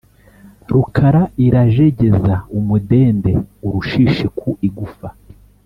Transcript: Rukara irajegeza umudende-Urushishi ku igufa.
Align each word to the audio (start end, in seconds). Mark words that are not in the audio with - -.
Rukara 0.73 1.21
irajegeza 1.45 2.35
umudende-Urushishi 2.57 4.25
ku 4.39 4.49
igufa. 4.67 5.07